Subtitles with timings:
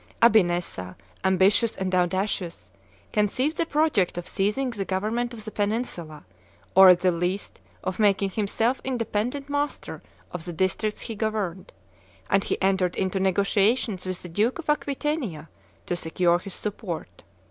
[0.19, 2.71] Abi Nessa, ambitious and audacious,
[3.13, 6.25] conceived the project of seizing the government of the Peninsula,
[6.73, 10.01] or at the least of making himself independent master
[10.31, 11.71] of the districts he governed;
[12.31, 15.49] and he entered into negotiations with the Duke of Aquitania
[15.85, 17.21] to secure his support.